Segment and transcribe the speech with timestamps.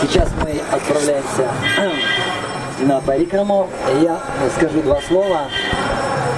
[0.00, 1.50] Сейчас мы отправляемся
[2.80, 3.68] на Парикраму.
[4.00, 4.18] Я
[4.56, 5.48] скажу два слова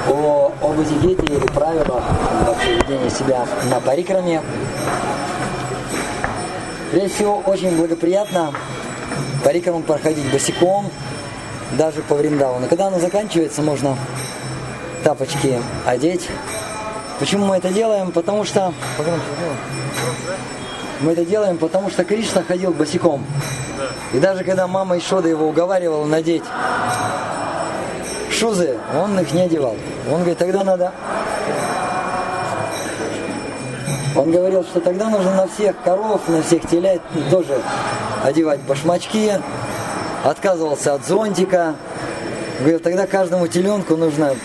[0.09, 2.03] о, об этикете или правилах
[2.45, 4.43] вообще ведения себя на Парикраме.
[6.91, 8.53] Прежде всего, очень благоприятно
[9.45, 10.91] Парикраму проходить босиком,
[11.79, 12.67] даже по Вриндавану.
[12.67, 13.97] Когда оно заканчивается, можно
[15.05, 16.29] тапочки одеть.
[17.21, 18.11] Почему мы это делаем?
[18.11, 18.73] Потому что...
[21.03, 23.25] Мы это делаем, потому что Кришна ходил босиком.
[24.13, 26.45] И даже когда мама Ишода его уговаривала надеть
[28.31, 29.77] шузы, он их не одевал.
[30.09, 30.93] Он говорит, тогда надо...
[34.15, 37.61] Он говорил, что тогда нужно на всех коров, на всех телят тоже
[38.23, 39.33] одевать башмачки.
[40.23, 41.75] Отказывался от зонтика.
[42.61, 44.37] Говорил, тогда каждому теленку нужно,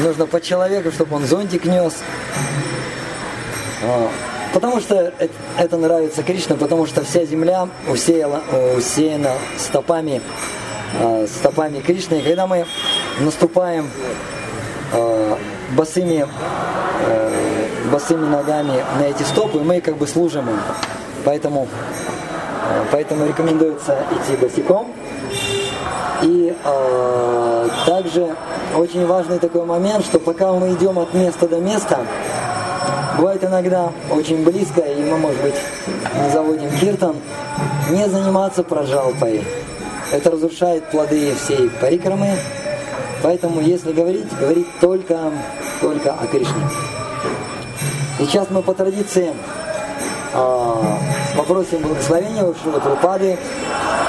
[0.00, 1.94] нужно по человеку, чтобы он зонтик нес.
[4.52, 5.12] Потому что
[5.56, 8.42] это нравится Кришна, потому что вся земля усеяла,
[8.76, 10.20] усеяна стопами,
[11.00, 12.16] а, стопами Кришны.
[12.16, 12.66] И когда мы
[13.20, 13.88] наступаем
[14.92, 15.38] а,
[15.76, 16.26] босыми,
[17.90, 20.60] босыми ногами на эти стопы, мы как бы служим им.
[21.24, 21.66] Поэтому,
[22.90, 24.92] поэтому рекомендуется идти босиком.
[26.22, 28.36] И э, также
[28.76, 31.98] очень важный такой момент, что пока мы идем от места до места,
[33.16, 35.54] бывает иногда очень близко, и мы, может быть,
[36.32, 37.16] заводим киртан,
[37.90, 39.44] не заниматься прожалпой.
[40.12, 42.30] Это разрушает плоды всей парикрамы.
[43.22, 45.18] Поэтому, если говорить, говорить только,
[45.80, 46.62] только о Кришне.
[48.18, 49.32] Сейчас мы по традиции
[50.34, 50.82] э,
[51.36, 52.80] попросим благословения у Шилы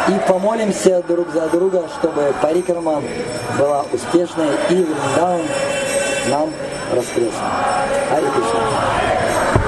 [0.10, 3.02] и помолимся друг за друга, чтобы парикрама
[3.58, 5.42] была успешной и Вриндаван
[6.30, 6.50] нам
[6.96, 7.42] раскрылся.
[8.12, 9.63] Ари Кришна.